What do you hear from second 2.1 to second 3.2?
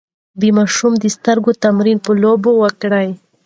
لوبو وکړئ.